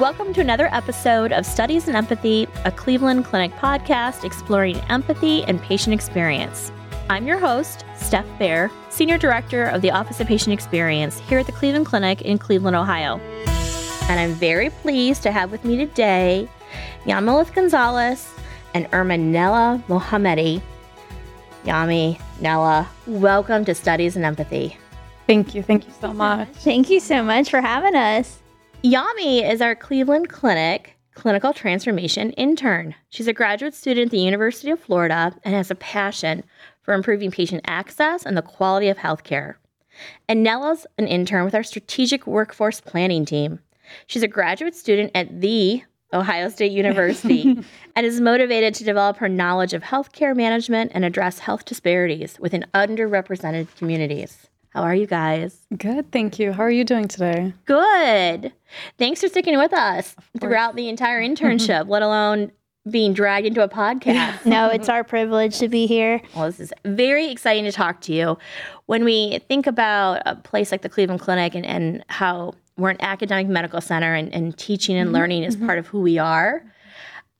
[0.00, 5.60] Welcome to another episode of Studies in Empathy, a Cleveland Clinic podcast exploring empathy and
[5.60, 6.70] patient experience.
[7.10, 11.46] I'm your host, Steph Bear, Senior Director of the Office of Patient Experience here at
[11.46, 13.18] the Cleveland Clinic in Cleveland, Ohio.
[14.08, 16.48] And I'm very pleased to have with me today
[17.02, 18.32] Yamilith Gonzalez
[18.74, 20.62] and Ermanella Mohammedi.
[21.64, 24.76] Yami, Nella, welcome to Studies in Empathy.
[25.26, 25.64] Thank you.
[25.64, 26.50] Thank you so much.
[26.50, 28.38] Thank you so much for having us.
[28.84, 32.94] Yami is our Cleveland Clinic clinical transformation intern.
[33.08, 36.44] She's a graduate student at the University of Florida and has a passion
[36.82, 39.56] for improving patient access and the quality of healthcare.
[40.28, 43.58] And Nella's an intern with our strategic workforce planning team.
[44.06, 47.58] She's a graduate student at the Ohio State University
[47.96, 52.64] and is motivated to develop her knowledge of healthcare management and address health disparities within
[52.74, 54.48] underrepresented communities.
[54.78, 55.66] How are you guys?
[55.76, 56.52] Good, thank you.
[56.52, 57.52] How are you doing today?
[57.64, 58.52] Good.
[58.96, 62.52] Thanks for sticking with us throughout the entire internship, let alone
[62.88, 64.46] being dragged into a podcast.
[64.46, 66.22] no, it's our privilege to be here.
[66.36, 68.38] Well, this is very exciting to talk to you.
[68.86, 73.00] When we think about a place like the Cleveland Clinic and, and how we're an
[73.00, 75.16] academic medical center and, and teaching and mm-hmm.
[75.16, 75.66] learning is mm-hmm.
[75.66, 76.62] part of who we are,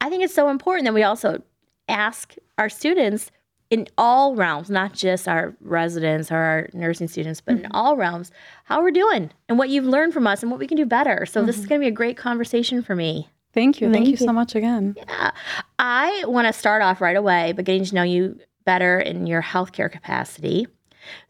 [0.01, 1.41] I think it's so important that we also
[1.89, 3.31] ask our students
[3.71, 7.67] in all realms, not just our residents or our nursing students, but mm-hmm.
[7.67, 8.31] in all realms,
[8.65, 11.27] how we're doing and what you've learned from us and what we can do better.
[11.27, 11.47] So mm-hmm.
[11.47, 11.69] this is mm-hmm.
[11.69, 13.29] going to be a great conversation for me.
[13.53, 13.91] Thank you.
[13.91, 14.95] Thank, Thank you, so much again.
[14.97, 15.31] Yeah.
[15.79, 19.43] I want to start off right away by getting to know you better in your
[19.43, 20.67] healthcare capacity.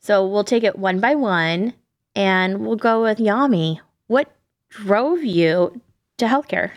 [0.01, 1.75] So we'll take it one by one
[2.15, 3.81] and we'll go with Yami.
[4.09, 4.31] What
[4.69, 5.81] drove you
[6.19, 6.73] to healthcare?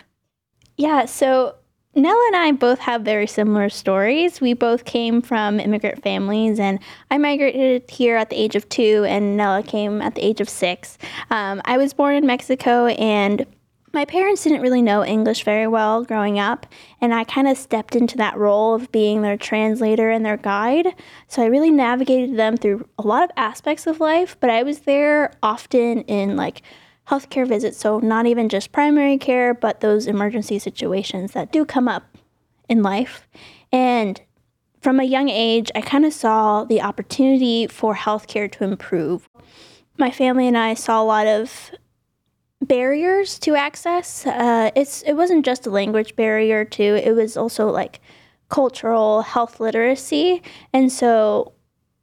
[0.78, 1.56] Yeah, so
[1.94, 4.40] Nella and I both have very similar stories.
[4.40, 9.06] We both came from immigrant families, and I migrated here at the age of two,
[9.10, 10.98] and Nella came at the age of six.
[11.30, 13.46] Um, I was born in Mexico, and
[13.94, 16.66] my parents didn't really know English very well growing up,
[17.02, 20.88] and I kind of stepped into that role of being their translator and their guide.
[21.28, 24.80] So I really navigated them through a lot of aspects of life, but I was
[24.80, 26.62] there often in like
[27.08, 27.78] healthcare visits.
[27.78, 32.18] So, not even just primary care, but those emergency situations that do come up
[32.70, 33.28] in life.
[33.72, 34.22] And
[34.82, 39.30] from a young age, I kind of saw the opportunity for healthcare to improve.
[39.98, 41.72] My family and I saw a lot of
[42.62, 44.26] barriers to access.
[44.26, 47.00] Uh, it's it wasn't just a language barrier too.
[47.04, 48.00] It was also like
[48.50, 50.42] cultural health literacy,
[50.74, 51.54] and so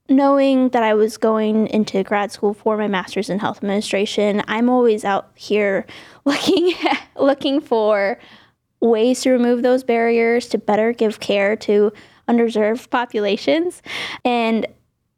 [0.09, 4.69] knowing that I was going into grad school for my master's in health administration, I'm
[4.71, 5.87] always out here
[6.25, 6.73] looking
[7.17, 8.19] looking for
[8.81, 11.93] ways to remove those barriers to better give care to
[12.29, 13.83] underserved populations.
[14.25, 14.67] And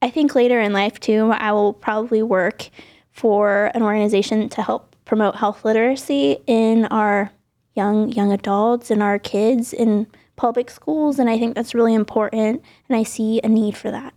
[0.03, 2.71] I think later in life too, I will probably work
[3.11, 7.31] for an organization to help promote health literacy in our
[7.75, 10.07] young young adults and our kids in
[10.37, 14.15] public schools and I think that's really important and I see a need for that.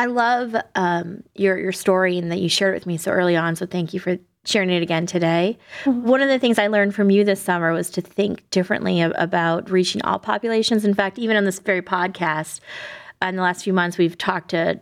[0.00, 3.36] I love um, your your story and that you shared it with me so early
[3.36, 3.54] on.
[3.54, 4.16] So thank you for
[4.46, 5.58] sharing it again today.
[5.84, 6.08] Mm-hmm.
[6.08, 9.70] One of the things I learned from you this summer was to think differently about
[9.70, 10.86] reaching all populations.
[10.86, 12.60] In fact, even on this very podcast,
[13.20, 14.80] in the last few months, we've talked to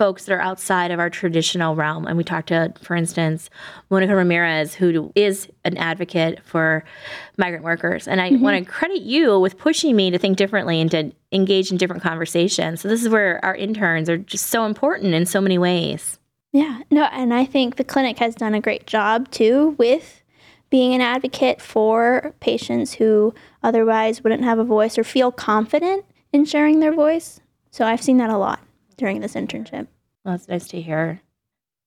[0.00, 2.06] folks that are outside of our traditional realm.
[2.06, 3.50] And we talked to, for instance,
[3.90, 6.84] Monica Ramirez, who is an advocate for
[7.36, 8.08] migrant workers.
[8.08, 8.42] And I mm-hmm.
[8.42, 12.02] want to credit you with pushing me to think differently and to engage in different
[12.02, 12.80] conversations.
[12.80, 16.18] So this is where our interns are just so important in so many ways.
[16.50, 20.22] Yeah, no, and I think the clinic has done a great job too with
[20.70, 26.46] being an advocate for patients who otherwise wouldn't have a voice or feel confident in
[26.46, 27.40] sharing their voice.
[27.70, 28.60] So I've seen that a lot
[29.00, 29.88] during this internship.
[30.24, 31.22] Well, that's nice to hear.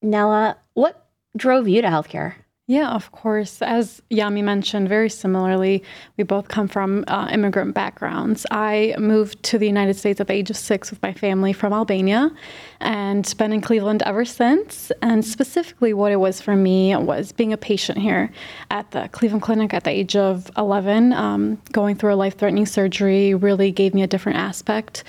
[0.02, 2.34] Nella, what drove you to healthcare?
[2.66, 3.60] Yeah, of course.
[3.60, 5.84] As Yami mentioned, very similarly,
[6.16, 8.46] we both come from uh, immigrant backgrounds.
[8.50, 11.72] I moved to the United States at the age of six with my family from
[11.74, 12.32] Albania
[12.80, 14.90] and been in Cleveland ever since.
[15.02, 18.30] And specifically, what it was for me was being a patient here
[18.70, 21.12] at the Cleveland Clinic at the age of 11.
[21.12, 25.04] Um, going through a life threatening surgery really gave me a different aspect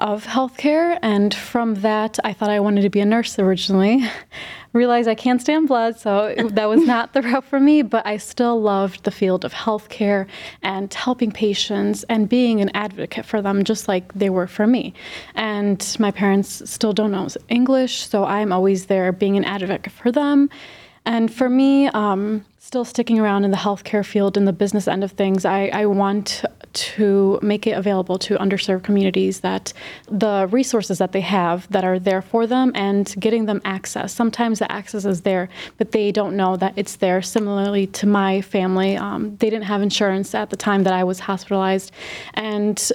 [0.00, 0.98] of healthcare.
[1.02, 4.04] And from that, I thought I wanted to be a nurse originally.
[4.72, 8.16] Realized I can't stand blood, so that was not the route for me, but I
[8.16, 10.26] still loved the field of healthcare
[10.62, 14.94] and helping patients and being an advocate for them, just like they were for me.
[15.34, 20.12] And my parents still don't know English, so I'm always there being an advocate for
[20.12, 20.48] them.
[21.04, 25.02] And for me, um, still sticking around in the healthcare field and the business end
[25.02, 29.72] of things, I, I want to make it available to underserved communities that
[30.08, 34.12] the resources that they have that are there for them and getting them access.
[34.12, 37.22] Sometimes the access is there, but they don't know that it's there.
[37.22, 41.20] Similarly to my family, um, they didn't have insurance at the time that I was
[41.20, 41.92] hospitalized.
[42.34, 42.92] And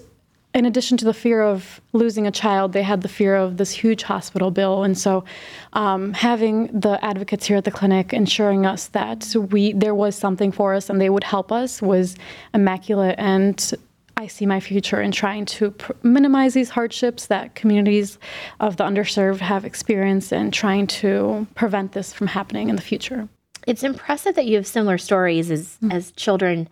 [0.55, 3.71] in addition to the fear of losing a child, they had the fear of this
[3.71, 4.83] huge hospital bill.
[4.85, 5.25] And so,
[5.73, 10.53] um, having the advocates here at the clinic ensuring us that we there was something
[10.53, 12.15] for us and they would help us was
[12.53, 13.15] immaculate.
[13.17, 13.73] And
[14.15, 18.17] I see my future in trying to pr- minimize these hardships that communities
[18.61, 23.27] of the underserved have experienced and trying to prevent this from happening in the future.
[23.67, 25.91] It's impressive that you have similar stories as mm-hmm.
[25.91, 26.69] as children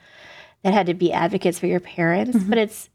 [0.64, 2.50] that had to be advocates for your parents, mm-hmm.
[2.50, 2.90] but it's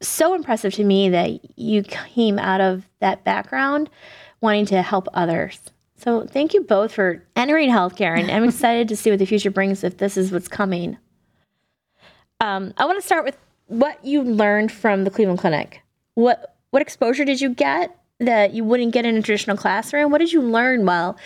[0.00, 3.90] so impressive to me that you came out of that background
[4.40, 5.58] wanting to help others.
[5.96, 9.50] So thank you both for entering healthcare, and I'm excited to see what the future
[9.50, 10.98] brings if this is what's coming.
[12.40, 15.82] Um, I want to start with what you learned from the Cleveland Clinic.
[16.14, 20.10] What what exposure did you get that you wouldn't get in a traditional classroom?
[20.10, 21.16] What did you learn while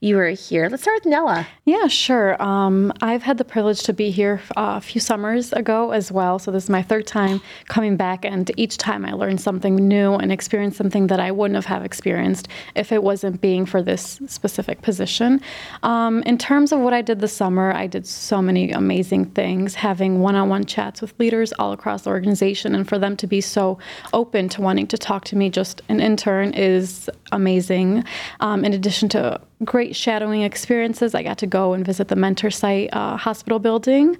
[0.00, 0.68] you were here.
[0.68, 1.46] Let's start with Nella.
[1.64, 2.40] Yeah, sure.
[2.40, 6.38] Um, I've had the privilege to be here uh, a few summers ago as well.
[6.38, 10.14] So this is my third time coming back, and each time I learned something new
[10.14, 14.82] and experienced something that I wouldn't have, experienced if it wasn't being for this specific
[14.82, 15.40] position.
[15.82, 19.74] Um, in terms of what I did this summer, I did so many amazing things,
[19.74, 23.78] having one-on-one chats with leaders all across the organization, and for them to be so
[24.12, 28.04] open to wanting to talk to me, just an intern, is amazing.
[28.40, 31.14] Um, in addition to great shadowing experiences.
[31.14, 34.18] I got to go and visit the Mentor Site uh, hospital building.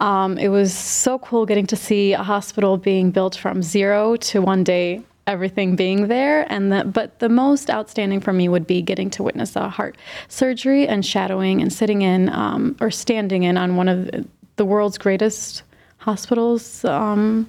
[0.00, 4.40] Um, it was so cool getting to see a hospital being built from zero to
[4.40, 8.80] one day everything being there and the, but the most outstanding for me would be
[8.80, 9.94] getting to witness a heart
[10.28, 14.26] surgery and shadowing and sitting in um, or standing in on one of
[14.56, 15.64] the world's greatest
[15.98, 17.46] hospitals um,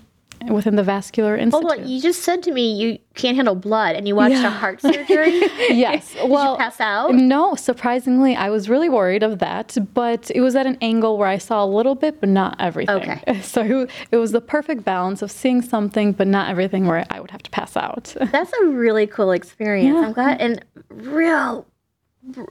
[0.47, 1.69] within the vascular institute.
[1.69, 4.47] Hold on, you just said to me you can't handle blood, and you watched yeah.
[4.47, 5.39] a heart surgery.
[5.69, 6.15] yes.
[6.25, 7.13] well, pass out?
[7.13, 11.27] No, surprisingly, I was really worried of that, but it was at an angle where
[11.27, 12.95] I saw a little bit, but not everything.
[12.95, 13.41] Okay.
[13.49, 17.31] So it was the perfect balance of seeing something, but not everything, where I would
[17.31, 18.15] have to pass out.
[18.31, 19.95] That's a really cool experience.
[19.95, 20.05] Yeah.
[20.05, 21.65] I'm glad, and real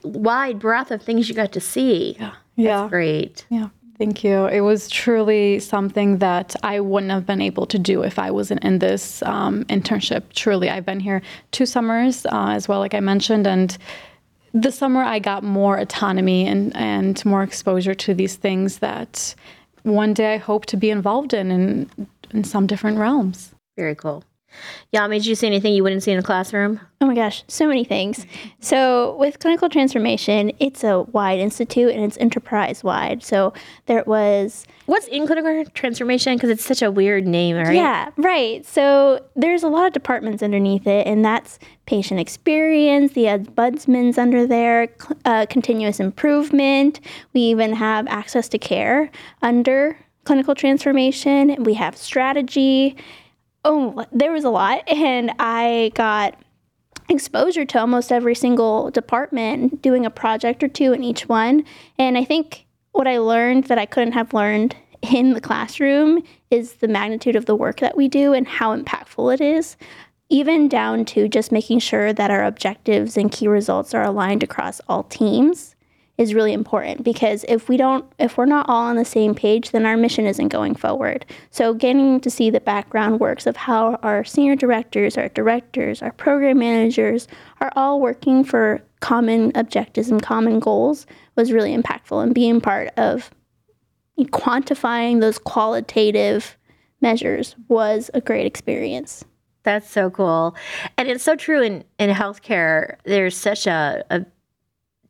[0.03, 2.17] wide breadth of things you got to see.
[2.19, 2.33] Yeah.
[2.57, 2.81] Yeah.
[2.81, 3.47] That's great.
[3.49, 3.69] Yeah.
[3.99, 4.47] Thank you.
[4.47, 8.63] It was truly something that I wouldn't have been able to do if I wasn't
[8.63, 10.23] in this um, internship.
[10.35, 13.77] Truly, I've been here two summers uh, as well, like I mentioned, and
[14.55, 19.35] the summer I got more autonomy and, and more exposure to these things that
[19.83, 21.91] one day I hope to be involved in in,
[22.31, 23.53] in some different realms.
[23.77, 24.23] Very cool.
[24.93, 26.81] Yami, did you see anything you wouldn't see in a classroom?
[27.01, 28.27] Oh my gosh, so many things.
[28.61, 33.23] So, with clinical transformation, it's a wide institute and it's enterprise wide.
[33.23, 33.53] So,
[33.87, 34.67] there was.
[34.87, 36.35] What's in clinical transformation?
[36.35, 37.75] Because it's such a weird name, right?
[37.75, 38.65] Yeah, right.
[38.65, 44.47] So, there's a lot of departments underneath it, and that's patient experience, the ombudsman's under
[44.47, 44.89] there,
[45.25, 47.01] uh, continuous improvement.
[47.33, 49.11] We even have access to care
[49.43, 51.63] under clinical transformation.
[51.65, 52.97] We have strategy
[53.65, 54.89] oh, there was a lot.
[54.89, 56.39] And I got
[57.09, 61.65] exposure to almost every single department, doing a project or two in each one.
[61.99, 66.75] And I think what I learned that I couldn't have learned in the classroom is
[66.75, 69.77] the magnitude of the work that we do and how impactful it is,
[70.29, 74.81] even down to just making sure that our objectives and key results are aligned across
[74.89, 75.77] all teams
[76.19, 79.71] is really important because if we don't if we're not all on the same page
[79.71, 81.25] then our mission isn't going forward.
[81.51, 86.13] So getting to see the background works of how our senior directors our directors our
[86.13, 87.29] program managers
[87.61, 92.89] are all working for common objectives and common goals was really impactful and being part
[92.97, 93.31] of
[94.19, 96.57] quantifying those qualitative
[97.01, 99.25] measures was a great experience.
[99.63, 100.57] That's so cool.
[100.97, 104.27] And it's so true in, in healthcare there's such a, a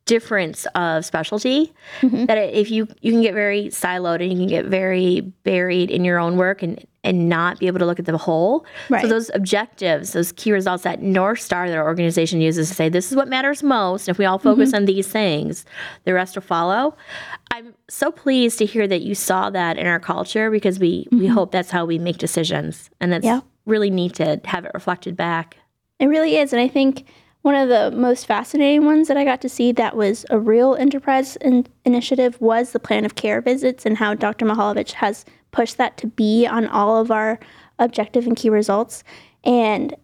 [0.08, 2.24] difference of specialty mm-hmm.
[2.24, 6.02] that if you you can get very siloed and you can get very buried in
[6.02, 8.66] your own work and and not be able to look at the whole.
[8.88, 9.02] Right.
[9.02, 12.88] So those objectives, those key results, that north star that our organization uses to say
[12.88, 14.08] this is what matters most.
[14.08, 14.76] If we all focus mm-hmm.
[14.76, 15.64] on these things,
[16.04, 16.96] the rest will follow.
[17.52, 21.18] I'm so pleased to hear that you saw that in our culture because we mm-hmm.
[21.18, 23.40] we hope that's how we make decisions, and that's yeah.
[23.66, 25.58] really neat to have it reflected back.
[25.98, 27.06] It really is, and I think
[27.42, 30.74] one of the most fascinating ones that I got to see that was a real
[30.74, 34.44] enterprise in- initiative was the plan of care visits and how Dr.
[34.44, 37.38] Mihaljevic has pushed that to be on all of our
[37.78, 39.04] objective and key results.
[39.44, 39.94] And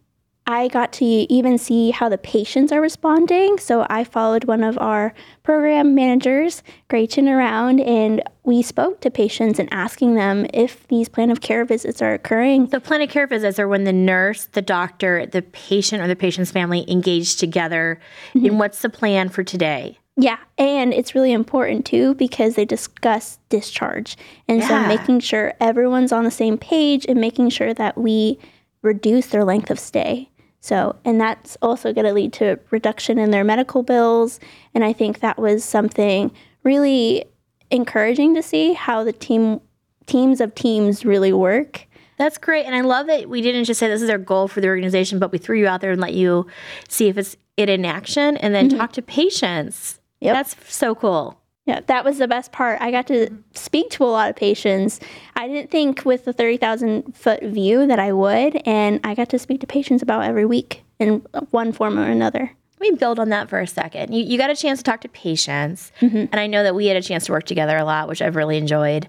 [0.47, 3.59] I got to even see how the patients are responding.
[3.59, 9.59] So I followed one of our program managers, Gretchen, around, and we spoke to patients
[9.59, 12.67] and asking them if these plan of care visits are occurring.
[12.67, 16.17] The plan of care visits are when the nurse, the doctor, the patient, or the
[16.17, 17.99] patient's family engage together
[18.35, 18.45] mm-hmm.
[18.45, 19.99] in what's the plan for today.
[20.17, 24.17] Yeah, and it's really important too because they discuss discharge.
[24.47, 24.69] And yeah.
[24.69, 28.39] so making sure everyone's on the same page and making sure that we
[28.83, 30.29] reduce their length of stay.
[30.65, 34.41] So, and that's also going to lead to a reduction in their medical bills.
[34.73, 37.27] And I think that was something really
[37.71, 39.61] encouraging to see how the team
[40.07, 41.87] teams of teams really work.
[42.17, 42.65] That's great.
[42.65, 45.19] And I love that we didn't just say this is our goal for the organization,
[45.19, 46.47] but we threw you out there and let you
[46.89, 48.79] see if it's it in action and then mm-hmm.
[48.79, 50.01] talk to patients.
[50.21, 50.35] Yep.
[50.35, 51.39] That's so cool.
[51.67, 52.81] Yeah, that was the best part.
[52.83, 55.01] I got to speak to a lot of patients.
[55.35, 59.39] I didn't think with the 30,000 foot view that I would, and I got to
[59.39, 62.53] speak to patients about every week in one form or another.
[62.81, 64.13] Let me build on that for a second.
[64.13, 66.17] You, you got a chance to talk to patients, mm-hmm.
[66.17, 68.37] and I know that we had a chance to work together a lot, which I've
[68.37, 69.09] really enjoyed.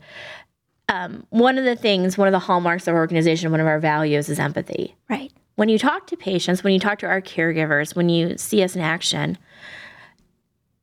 [0.87, 3.79] Um, one of the things, one of the hallmarks of our organization, one of our
[3.79, 4.95] values is empathy.
[5.09, 5.33] Right.
[5.55, 8.75] When you talk to patients, when you talk to our caregivers, when you see us
[8.75, 9.37] in action,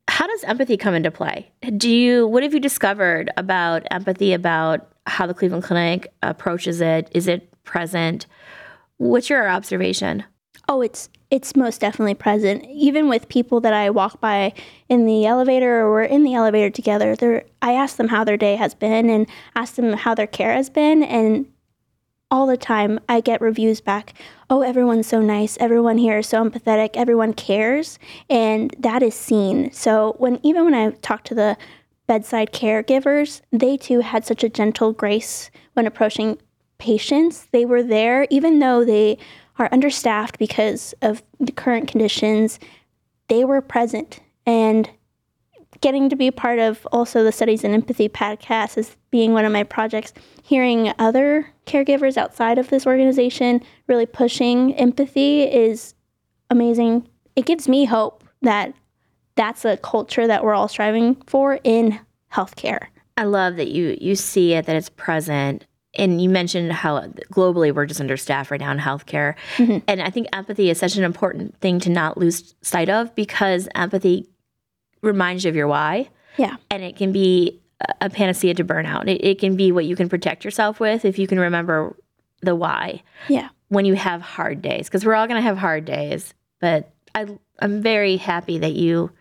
[0.07, 1.51] how does empathy come into play?
[1.77, 7.09] Do you what have you discovered about empathy about how the Cleveland Clinic approaches it?
[7.13, 8.25] Is it present?
[8.97, 10.23] What's your observation?
[10.69, 12.63] Oh, it's it's most definitely present.
[12.69, 14.53] Even with people that I walk by
[14.87, 18.55] in the elevator or we're in the elevator together, I ask them how their day
[18.55, 21.47] has been and ask them how their care has been and
[22.33, 24.15] all the time I get reviews back.
[24.49, 25.55] Oh, everyone's so nice.
[25.59, 26.89] Everyone here is so empathetic.
[26.95, 27.99] Everyone cares.
[28.27, 29.71] And that is seen.
[29.71, 31.55] So when even when I talk to the
[32.07, 36.39] bedside caregivers, they too had such a gentle grace when approaching
[36.79, 37.49] patients.
[37.51, 39.19] They were there even though they
[39.59, 42.57] are understaffed because of the current conditions.
[43.27, 44.89] They were present and
[45.83, 49.43] getting to be a part of also the Studies in Empathy podcast as being one
[49.43, 55.93] of my projects, hearing other caregivers outside of this organization really pushing empathy is
[56.49, 57.05] amazing.
[57.35, 58.73] It gives me hope that
[59.35, 61.99] that's a culture that we're all striving for in
[62.31, 62.87] healthcare.
[63.17, 67.75] I love that you you see it that it's present and you mentioned how globally
[67.75, 69.35] we're just understaffed right now in healthcare.
[69.57, 69.79] Mm-hmm.
[69.87, 73.67] And I think empathy is such an important thing to not lose sight of because
[73.75, 74.27] empathy
[75.03, 76.09] reminds you of your why.
[76.37, 76.55] Yeah.
[76.71, 77.61] And it can be
[78.01, 79.07] a panacea to burnout.
[79.07, 81.95] It, it can be what you can protect yourself with if you can remember
[82.41, 83.03] the why.
[83.27, 83.49] Yeah.
[83.67, 86.33] When you have hard days, because we're all going to have hard days.
[86.59, 87.27] But I,
[87.59, 89.11] I'm very happy that you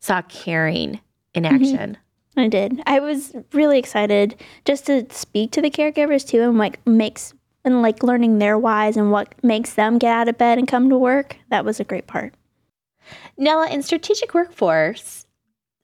[0.00, 1.00] saw caring
[1.34, 1.54] in mm-hmm.
[1.54, 1.90] action.
[2.36, 2.40] Mm-hmm.
[2.40, 2.82] I did.
[2.86, 7.34] I was really excited just to speak to the caregivers too, and like makes
[7.64, 10.88] and like learning their whys and what makes them get out of bed and come
[10.88, 11.36] to work.
[11.50, 12.34] That was a great part.
[13.36, 15.21] Nella, in strategic workforce,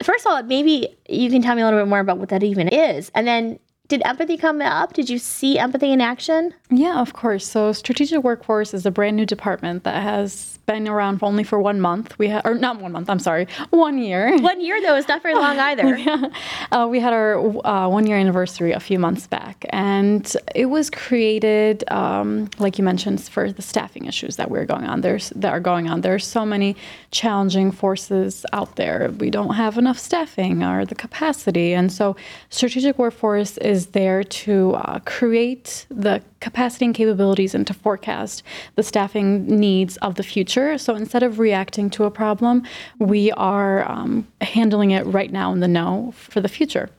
[0.02, 2.42] first of all, maybe you can tell me a little bit more about what that
[2.42, 3.10] even is.
[3.14, 4.92] And then did empathy come up?
[4.92, 6.54] Did you see empathy in action?
[6.70, 7.46] Yeah, of course.
[7.46, 11.58] So, strategic workforce is a brand new department that has been around for only for
[11.58, 12.16] one month.
[12.18, 13.08] We had, or not one month.
[13.08, 14.38] I'm sorry, one year.
[14.38, 15.96] One year though is not very long either.
[15.96, 16.26] yeah.
[16.70, 20.90] Uh, we had our uh, one year anniversary a few months back, and it was
[20.90, 25.00] created, um, like you mentioned, for the staffing issues that we're going on.
[25.00, 26.02] There's that are going on.
[26.02, 26.76] There's so many
[27.10, 29.10] challenging forces out there.
[29.18, 32.14] We don't have enough staffing or the capacity, and so
[32.50, 38.42] strategic workforce is is there to uh, create the capacity and capabilities and to forecast
[38.74, 40.76] the staffing needs of the future.
[40.78, 42.64] So instead of reacting to a problem,
[42.98, 46.90] we are um, handling it right now in the know for the future.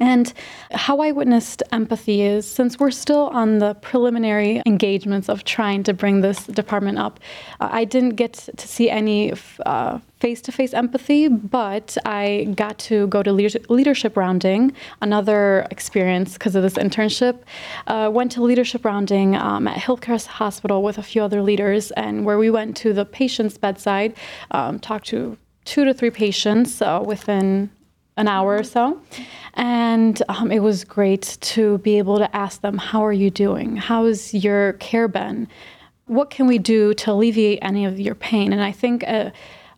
[0.00, 0.32] And
[0.72, 5.92] how I witnessed empathy is since we're still on the preliminary engagements of trying to
[5.92, 7.20] bring this department up,
[7.60, 9.32] uh, I didn't get to see any
[10.20, 16.54] face to face empathy, but I got to go to leadership rounding, another experience because
[16.54, 17.40] of this internship.
[17.86, 22.24] Uh, went to leadership rounding um, at Hillcrest Hospital with a few other leaders, and
[22.24, 24.14] where we went to the patient's bedside,
[24.50, 27.70] um, talked to two to three patients uh, within
[28.20, 29.00] an hour or so.
[29.54, 33.76] And um, it was great to be able to ask them, How are you doing?
[33.76, 35.48] How's your care been?
[36.06, 38.52] What can we do to alleviate any of your pain?
[38.52, 39.30] And I think uh,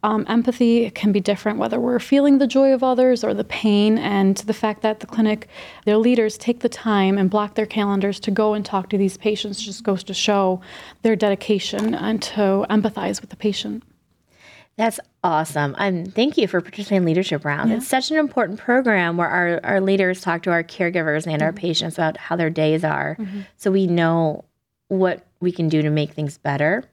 [0.02, 3.98] um, empathy can be different whether we're feeling the joy of others or the pain.
[3.98, 5.48] And the fact that the clinic,
[5.84, 9.16] their leaders take the time and block their calendars to go and talk to these
[9.16, 10.60] patients just goes to show
[11.02, 13.84] their dedication and to empathize with the patient.
[14.76, 15.74] That's awesome.
[15.78, 17.70] Um, thank you for participating in Leadership Round.
[17.70, 17.76] Yeah.
[17.76, 21.42] It's such an important program where our, our leaders talk to our caregivers and mm-hmm.
[21.42, 23.40] our patients about how their days are mm-hmm.
[23.56, 24.44] so we know
[24.88, 26.84] what we can do to make things better.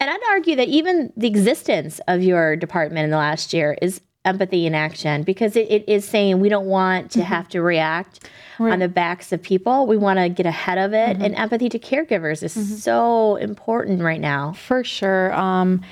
[0.00, 4.00] And I'd argue that even the existence of your department in the last year is
[4.24, 8.28] empathy in action because it, it is saying we don't want to have to react
[8.58, 9.86] on the backs of people.
[9.86, 11.16] We want to get ahead of it.
[11.20, 14.52] And empathy to caregivers is so important right now.
[14.52, 15.32] For sure.
[15.34, 15.82] Um,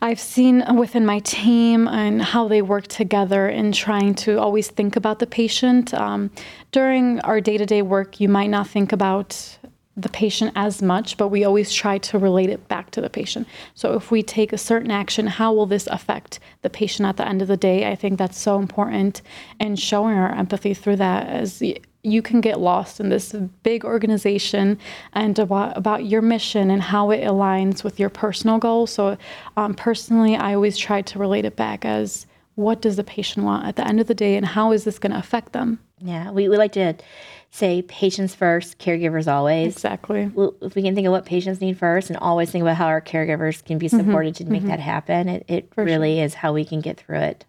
[0.00, 4.96] I've seen within my team and how they work together in trying to always think
[4.96, 5.92] about the patient.
[5.92, 6.30] Um,
[6.70, 9.58] during our day to day work, you might not think about
[9.96, 13.48] the patient as much, but we always try to relate it back to the patient.
[13.74, 17.26] So if we take a certain action, how will this affect the patient at the
[17.26, 17.90] end of the day?
[17.90, 19.22] I think that's so important
[19.58, 21.60] and showing our empathy through that as
[22.02, 24.78] you can get lost in this big organization
[25.14, 28.92] and about, about your mission and how it aligns with your personal goals.
[28.92, 29.16] So
[29.56, 33.66] um, personally, I always try to relate it back as what does the patient want
[33.66, 35.78] at the end of the day and how is this going to affect them?
[36.00, 36.94] Yeah, we, we like to
[37.50, 39.74] say patients first, caregivers always.
[39.74, 40.30] Exactly.
[40.34, 42.86] Well, if we can think of what patients need first and always think about how
[42.86, 46.64] our caregivers can be supported to make that happen, it, it really is how we
[46.64, 47.44] can get through it.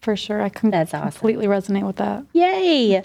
[0.00, 0.42] For sure.
[0.42, 1.10] I can That's awesome.
[1.12, 2.24] completely resonate with that.
[2.32, 3.04] Yay!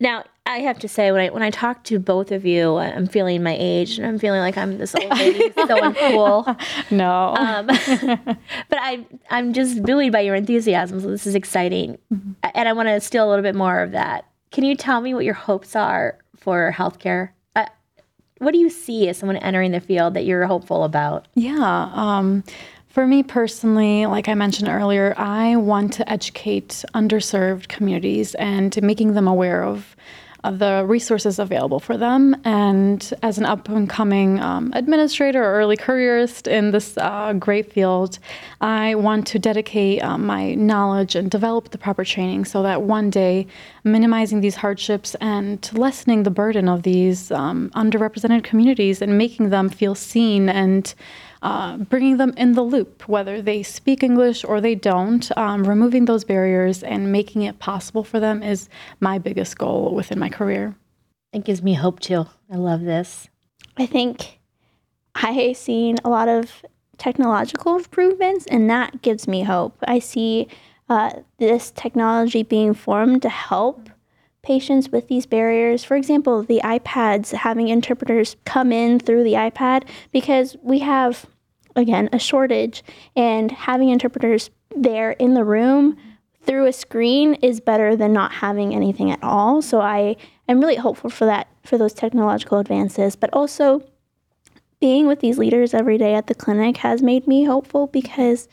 [0.00, 3.06] Now, I have to say, when I when I talk to both of you, I'm
[3.06, 6.90] feeling my age, and I'm feeling like I'm this old lady, so uncool.
[6.90, 7.34] No.
[7.36, 7.66] Um,
[8.68, 11.00] but I I'm just buoyed by your enthusiasm.
[11.00, 14.24] So this is exciting, and I want to steal a little bit more of that.
[14.50, 17.30] Can you tell me what your hopes are for healthcare?
[17.54, 17.66] Uh,
[18.38, 21.28] what do you see as someone entering the field that you're hopeful about?
[21.34, 21.90] Yeah.
[21.92, 22.42] Um,
[22.90, 29.14] for me personally, like I mentioned earlier, I want to educate underserved communities and making
[29.14, 29.94] them aware of,
[30.42, 32.34] of the resources available for them.
[32.44, 37.72] And as an up and coming um, administrator or early careerist in this uh, great
[37.72, 38.18] field,
[38.60, 43.08] I want to dedicate um, my knowledge and develop the proper training so that one
[43.08, 43.46] day,
[43.84, 49.68] minimizing these hardships and lessening the burden of these um, underrepresented communities and making them
[49.68, 50.92] feel seen and
[51.42, 56.04] uh, bringing them in the loop, whether they speak English or they don't, um, removing
[56.04, 58.68] those barriers and making it possible for them is
[59.00, 60.74] my biggest goal within my career.
[61.32, 62.26] It gives me hope too.
[62.50, 63.28] I love this.
[63.76, 64.40] I think
[65.14, 66.64] I seen a lot of
[66.98, 69.76] technological improvements, and that gives me hope.
[69.86, 70.48] I see
[70.88, 73.88] uh, this technology being formed to help
[74.42, 75.84] patients with these barriers.
[75.84, 81.26] For example, the iPads having interpreters come in through the iPad because we have,
[81.76, 82.82] again, a shortage,
[83.14, 85.96] and having interpreters there in the room
[86.42, 89.60] through a screen is better than not having anything at all.
[89.60, 90.16] So I
[90.48, 93.82] am really hopeful for that, for those technological advances, but also
[94.80, 98.48] being with these leaders every day at the clinic has made me hopeful because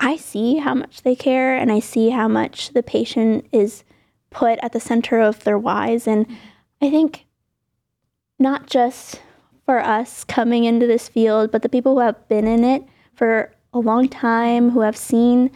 [0.00, 3.84] I see how much they care and I see how much the patient is
[4.34, 6.06] put at the center of their whys.
[6.06, 6.26] And
[6.82, 7.24] I think
[8.38, 9.22] not just
[9.64, 12.82] for us coming into this field, but the people who have been in it
[13.14, 15.50] for a long time, who have seen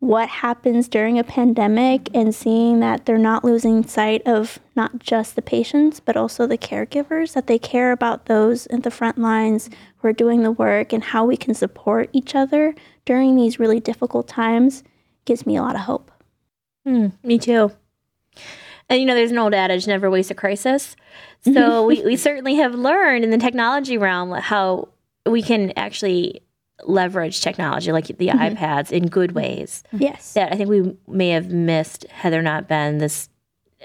[0.00, 5.34] what happens during a pandemic and seeing that they're not losing sight of not just
[5.34, 9.70] the patients, but also the caregivers, that they care about those at the front lines
[9.98, 13.80] who are doing the work and how we can support each other during these really
[13.80, 14.82] difficult times
[15.24, 16.10] gives me a lot of hope.
[16.86, 17.72] Mm, me too.
[18.88, 20.96] And you know, there's an old adage, never waste a crisis.
[21.42, 24.88] So we, we certainly have learned in the technology realm how
[25.24, 26.42] we can actually
[26.84, 29.82] leverage technology like the iPads in good ways.
[29.92, 30.34] Yes.
[30.34, 33.28] That I think we may have missed had there not been this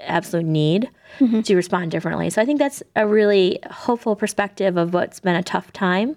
[0.04, 0.90] absolute need
[1.44, 2.30] to respond differently.
[2.30, 6.16] So I think that's a really hopeful perspective of what's been a tough time.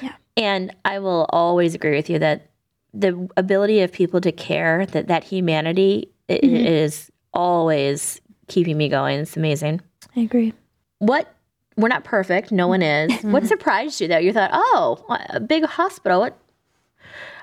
[0.00, 0.12] Yeah.
[0.36, 2.50] And I will always agree with you that
[2.92, 6.54] the ability of people to care, that that humanity i- mm-hmm.
[6.54, 9.20] is always keeping me going.
[9.20, 9.80] It's amazing.
[10.16, 10.52] I agree.
[10.98, 11.34] What
[11.76, 13.10] we're not perfect, no one is.
[13.10, 13.32] Mm-hmm.
[13.32, 14.18] What surprised you though?
[14.18, 16.20] You thought, oh, a big hospital.
[16.20, 16.38] What?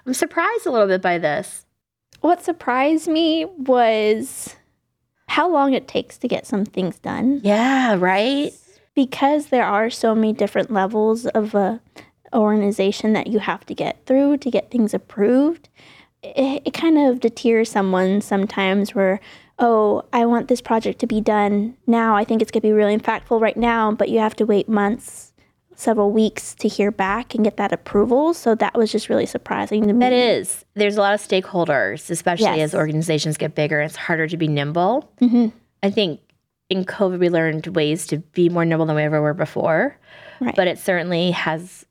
[0.06, 1.65] I'm surprised a little bit by this.
[2.22, 4.56] What surprised me was
[5.28, 7.41] how long it takes to get some things done.
[7.44, 8.54] Yeah, right.
[8.96, 11.82] because there are so many different levels of a
[12.34, 15.67] organization that you have to get through to get things approved
[16.24, 19.20] it, it kind of deters someone sometimes where
[19.60, 22.72] oh i want this project to be done now i think it's going to be
[22.72, 25.34] really impactful right now but you have to wait months
[25.76, 29.88] several weeks to hear back and get that approval so that was just really surprising
[29.88, 30.64] to me That is.
[30.76, 32.74] There's a lot of stakeholders, especially Yes.
[32.74, 33.82] as organizations get bigger.
[33.82, 35.10] It's harder to be nimble.
[35.18, 35.48] hmm
[35.82, 36.20] I think
[36.70, 39.98] in COVID, we learned ways to be more nimble than we ever were before.
[40.40, 40.56] Right.
[40.56, 41.84] But it certainly has,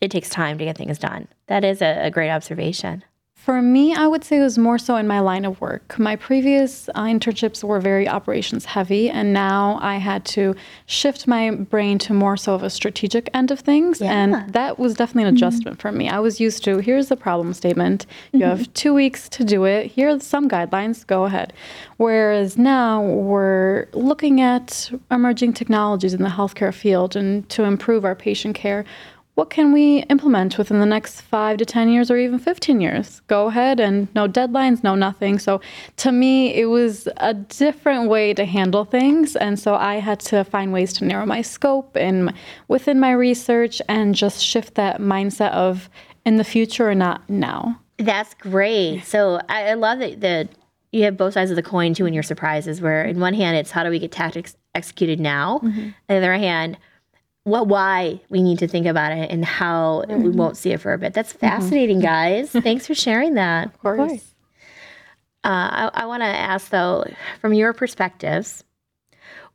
[0.00, 1.28] it takes time to get things done.
[1.48, 3.04] That is a, a great observation.
[3.44, 5.98] For me, I would say it was more so in my line of work.
[5.98, 11.50] My previous uh, internships were very operations heavy, and now I had to shift my
[11.50, 14.02] brain to more so of a strategic end of things.
[14.02, 14.12] Yeah.
[14.12, 16.06] And that was definitely an adjustment for me.
[16.10, 19.86] I was used to here's the problem statement, you have two weeks to do it,
[19.86, 21.54] here are some guidelines, go ahead.
[21.96, 28.14] Whereas now we're looking at emerging technologies in the healthcare field and to improve our
[28.14, 28.84] patient care
[29.40, 33.20] what can we implement within the next five to 10 years or even 15 years?
[33.26, 35.38] Go ahead and no deadlines, no nothing.
[35.38, 35.62] So
[35.96, 39.36] to me, it was a different way to handle things.
[39.36, 42.34] And so I had to find ways to narrow my scope and
[42.68, 45.88] within my research and just shift that mindset of
[46.26, 47.80] in the future or not now.
[47.96, 49.06] That's great.
[49.06, 50.50] So I, I love that, that
[50.92, 53.56] you have both sides of the coin too in your surprises, where in one hand,
[53.56, 55.60] it's how do we get tactics executed now?
[55.64, 55.80] Mm-hmm.
[55.80, 56.76] On the other hand,
[57.50, 60.22] what why we need to think about it and how mm-hmm.
[60.22, 61.14] we won't see it for a bit.
[61.14, 62.06] That's fascinating, mm-hmm.
[62.06, 62.50] guys.
[62.64, 63.66] Thanks for sharing that.
[63.66, 64.00] Of course.
[64.00, 64.34] Of course.
[65.42, 67.04] Uh, I, I want to ask though,
[67.40, 68.62] from your perspectives,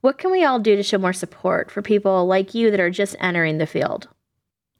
[0.01, 2.89] what can we all do to show more support for people like you that are
[2.89, 4.07] just entering the field?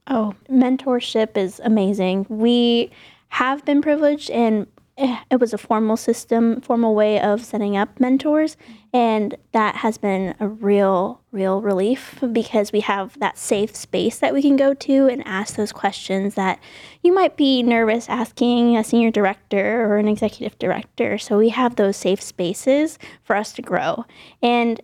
[0.08, 2.26] Oh, mentorship is amazing.
[2.28, 2.92] We
[3.28, 4.66] have been privileged and
[4.98, 8.56] Eh, it was a formal system, formal way of setting up mentors,
[8.94, 14.32] and that has been a real, real relief because we have that safe space that
[14.32, 16.58] we can go to and ask those questions that
[17.02, 21.18] you might be nervous asking a senior director or an executive director.
[21.18, 24.06] So we have those safe spaces for us to grow.
[24.42, 24.80] And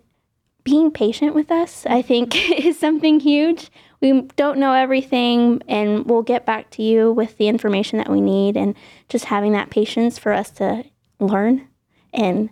[0.63, 3.71] being patient with us, I think, is something huge
[4.03, 8.21] we don't know everything and we'll get back to you with the information that we
[8.21, 8.75] need and
[9.09, 10.85] just having that patience for us to
[11.21, 11.67] learn
[12.13, 12.51] and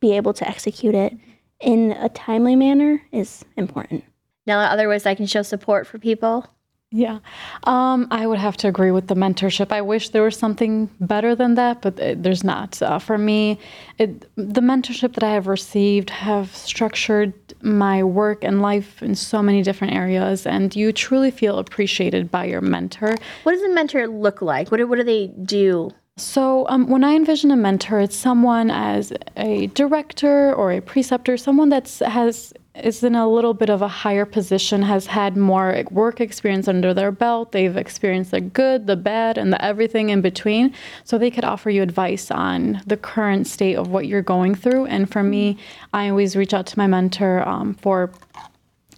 [0.00, 1.16] be able to execute it
[1.60, 4.02] in a timely manner is important.
[4.46, 6.46] Now, other ways I can show support for people?
[6.90, 7.18] Yeah,
[7.64, 9.72] um, I would have to agree with the mentorship.
[9.72, 12.80] I wish there was something better than that, but it, there's not.
[12.80, 13.58] Uh, for me,
[13.98, 19.42] it, the mentorship that I have received have structured my work and life in so
[19.42, 23.16] many different areas, and you truly feel appreciated by your mentor.
[23.42, 24.70] What does a mentor look like?
[24.70, 25.90] What do, what do they do?
[26.16, 31.36] So, um, when I envision a mentor, it's someone as a director or a preceptor,
[31.36, 35.84] someone that has is in a little bit of a higher position, has had more
[35.90, 37.52] work experience under their belt.
[37.52, 40.74] They've experienced the good, the bad, and the everything in between.
[41.04, 44.86] So they could offer you advice on the current state of what you're going through.
[44.86, 45.58] And for me,
[45.92, 48.10] I always reach out to my mentor um, for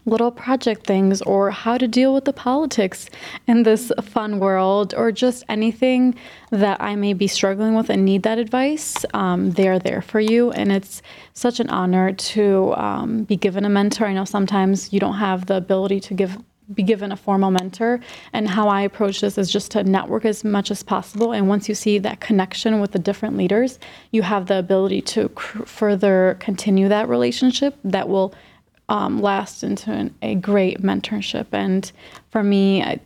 [0.07, 3.09] little project things or how to deal with the politics
[3.47, 6.15] in this fun world or just anything
[6.51, 10.51] that I may be struggling with and need that advice, um, they're there for you.
[10.53, 11.03] And it's
[11.35, 14.07] such an honor to um, be given a mentor.
[14.07, 16.39] I know sometimes you don't have the ability to give
[16.75, 17.99] be given a formal mentor
[18.33, 21.69] and how i approach this is just to network as much as possible and once
[21.69, 23.79] you see that connection with the different leaders
[24.13, 28.33] you have the ability to cr- further continue that relationship that will
[28.91, 31.47] um, last into an, a great mentorship.
[31.53, 31.91] And
[32.31, 33.01] for me, I,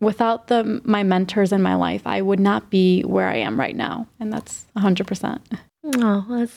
[0.00, 3.76] without the my mentors in my life, I would not be where I am right
[3.76, 5.40] now, and that's hundred percent.
[5.96, 6.50] Oh, that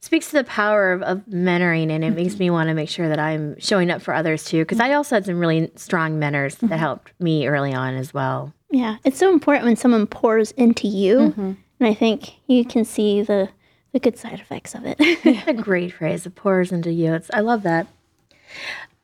[0.00, 2.44] speaks to the power of, of mentoring, and it makes mm-hmm.
[2.44, 4.60] me want to make sure that I'm showing up for others too.
[4.62, 6.78] Because I also had some really strong mentors that mm-hmm.
[6.78, 8.54] helped me early on as well.
[8.70, 11.52] Yeah, it's so important when someone pours into you, mm-hmm.
[11.80, 13.48] and I think you can see the
[13.96, 14.98] the good side effects of it.
[15.48, 16.26] a great phrase.
[16.26, 17.14] It pours into you.
[17.14, 17.86] It's, I love that.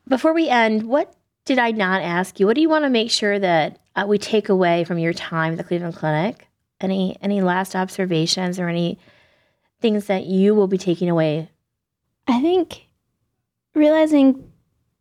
[0.07, 2.47] Before we end, what did I not ask you?
[2.47, 5.53] What do you want to make sure that uh, we take away from your time
[5.53, 6.47] at the Cleveland Clinic?
[6.79, 8.99] Any any last observations or any
[9.81, 11.49] things that you will be taking away?
[12.29, 12.89] I think
[13.75, 14.53] realizing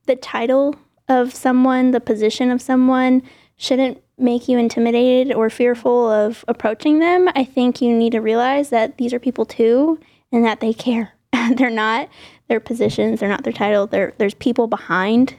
[0.05, 0.75] the title
[1.09, 3.23] of someone, the position of someone,
[3.57, 8.69] shouldn't make you intimidated or fearful of approaching them, I think you need to realize
[8.69, 9.99] that these are people too
[10.31, 11.13] and that they care.
[11.55, 12.09] they're not
[12.47, 13.87] their positions, they're not their title.
[13.87, 15.35] They're, there's people behind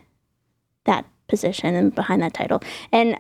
[0.85, 2.63] that position and behind that title.
[2.91, 3.19] And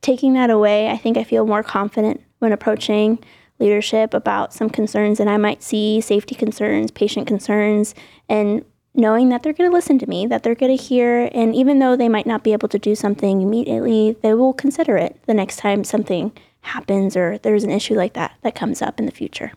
[0.00, 3.22] taking that away, I think I feel more confident when approaching
[3.58, 7.94] leadership about some concerns that I might see, safety concerns, patient concerns,
[8.28, 8.64] and
[8.94, 11.80] knowing that they're going to listen to me, that they're going to hear, and even
[11.80, 15.34] though they might not be able to do something immediately, they will consider it the
[15.34, 19.12] next time something happens or there's an issue like that that comes up in the
[19.12, 19.52] future.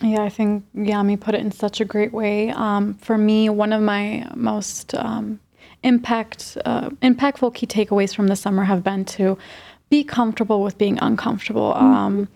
[0.00, 2.50] Yeah, I think Yami put it in such a great way.
[2.50, 5.38] Um, for me, one of my most um,
[5.84, 9.38] impact uh, impactful key takeaways from the summer have been to
[9.90, 11.72] be comfortable with being uncomfortable.
[11.72, 11.84] Mm-hmm.
[11.84, 12.28] Um,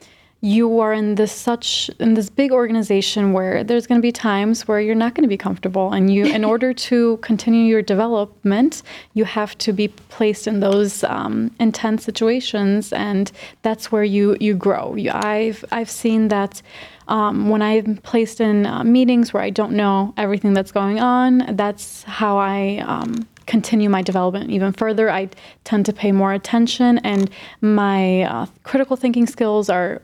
[0.47, 4.69] you are in this such in this big organization where there's going to be times
[4.69, 8.85] where you're not going to be comfortable and you in order to continue your development
[9.15, 13.33] you have to be placed in those um, intense situations and
[13.63, 16.63] that's where you you grow you, i've i've seen that
[17.09, 21.55] um, when I'm placed in uh, meetings where I don't know everything that's going on,
[21.55, 25.09] that's how I um, continue my development even further.
[25.09, 25.29] I
[25.63, 27.31] tend to pay more attention, and
[27.61, 30.03] my uh, critical thinking skills are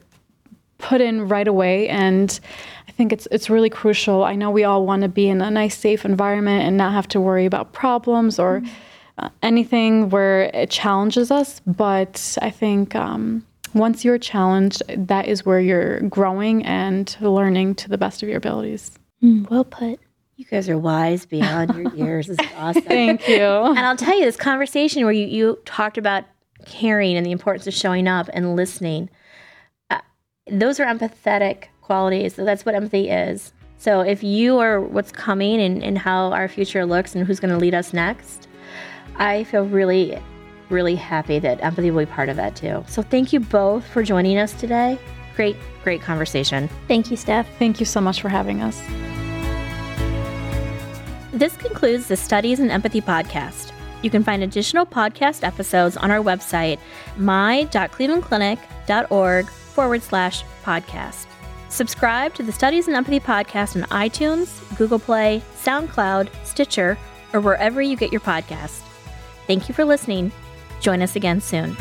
[0.83, 1.89] put in right away.
[1.89, 2.39] And
[2.87, 4.25] I think it's it's really crucial.
[4.25, 7.09] I know we all want to be in a nice, safe environment and not have
[7.09, 8.75] to worry about problems or mm-hmm.
[9.19, 11.61] uh, anything where it challenges us.
[11.67, 12.95] But I think.
[12.95, 18.29] Um, once you're challenged, that is where you're growing and learning to the best of
[18.29, 18.91] your abilities.
[19.23, 19.99] Mm, well put.
[20.37, 22.27] You guys are wise beyond your years.
[22.27, 22.83] This is awesome.
[22.83, 23.41] Thank you.
[23.41, 26.25] And I'll tell you, this conversation where you, you talked about
[26.67, 29.09] caring and the importance of showing up and listening,
[30.53, 32.35] those are empathetic qualities.
[32.35, 33.53] So that's what empathy is.
[33.79, 37.53] So if you are what's coming and, and how our future looks and who's going
[37.53, 38.47] to lead us next,
[39.17, 40.19] I feel really,
[40.69, 42.85] really happy that empathy will be part of that too.
[42.87, 44.99] So thank you both for joining us today.
[45.35, 46.69] Great, great conversation.
[46.87, 47.49] Thank you, Steph.
[47.59, 48.81] Thank you so much for having us.
[51.33, 53.73] This concludes the Studies in Empathy podcast.
[54.03, 56.79] You can find additional podcast episodes on our website,
[57.17, 61.27] my.clevelandclinic.org forward slash podcast.
[61.69, 66.99] Subscribe to the Studies in Empathy podcast on iTunes, Google Play, SoundCloud, Stitcher,
[67.33, 68.83] or wherever you get your podcast.
[69.47, 70.33] Thank you for listening.
[70.81, 71.77] Join us again soon.